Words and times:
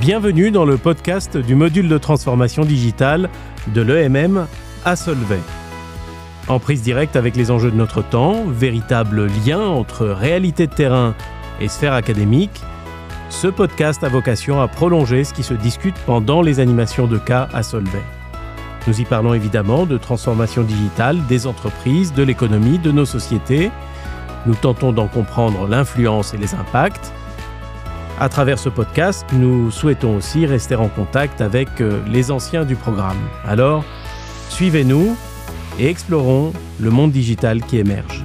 Bienvenue 0.00 0.50
dans 0.50 0.64
le 0.64 0.78
podcast 0.78 1.36
du 1.36 1.54
module 1.54 1.86
de 1.86 1.98
transformation 1.98 2.64
digitale 2.64 3.28
de 3.68 3.82
l'EMM 3.82 4.46
à 4.86 4.96
Solvay. 4.96 5.38
En 6.48 6.58
prise 6.58 6.82
directe 6.82 7.14
avec 7.14 7.36
les 7.36 7.50
enjeux 7.50 7.70
de 7.70 7.76
notre 7.76 8.02
temps, 8.02 8.46
véritable 8.46 9.26
lien 9.26 9.60
entre 9.60 10.06
réalité 10.06 10.66
de 10.66 10.72
terrain 10.72 11.14
et 11.60 11.68
sphère 11.68 11.92
académique, 11.92 12.62
ce 13.28 13.48
podcast 13.48 14.02
a 14.02 14.08
vocation 14.08 14.62
à 14.62 14.66
prolonger 14.66 15.24
ce 15.24 15.34
qui 15.34 15.42
se 15.42 15.54
discute 15.54 15.96
pendant 16.06 16.40
les 16.40 16.58
animations 16.58 17.06
de 17.06 17.18
cas 17.18 17.48
à 17.52 17.62
Solvay. 17.62 18.02
Nous 18.86 18.98
y 18.98 19.04
parlons 19.04 19.34
évidemment 19.34 19.84
de 19.84 19.98
transformation 19.98 20.62
digitale 20.62 21.18
des 21.26 21.46
entreprises, 21.46 22.14
de 22.14 22.22
l'économie, 22.22 22.78
de 22.78 22.92
nos 22.92 23.04
sociétés. 23.04 23.70
Nous 24.46 24.54
tentons 24.54 24.92
d'en 24.92 25.06
comprendre 25.06 25.68
l'influence 25.68 26.32
et 26.32 26.38
les 26.38 26.54
impacts. 26.54 27.12
À 28.20 28.28
travers 28.28 28.58
ce 28.58 28.68
podcast, 28.68 29.24
nous 29.32 29.70
souhaitons 29.70 30.16
aussi 30.16 30.46
rester 30.46 30.76
en 30.76 30.88
contact 30.88 31.40
avec 31.40 31.68
euh, 31.80 32.00
les 32.06 32.30
anciens 32.30 32.64
du 32.64 32.76
programme. 32.76 33.18
Alors, 33.44 33.84
suivez-nous 34.48 35.16
et 35.78 35.88
explorons 35.88 36.52
le 36.78 36.90
monde 36.90 37.10
digital 37.10 37.62
qui 37.62 37.78
émerge. 37.78 38.24